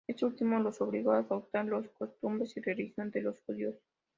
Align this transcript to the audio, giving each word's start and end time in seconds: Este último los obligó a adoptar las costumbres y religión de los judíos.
Este 0.07 0.25
último 0.25 0.57
los 0.59 0.81
obligó 0.81 1.11
a 1.11 1.19
adoptar 1.19 1.65
las 1.67 1.87
costumbres 1.91 2.57
y 2.57 2.61
religión 2.61 3.11
de 3.11 3.21
los 3.21 3.39
judíos. 3.43 3.75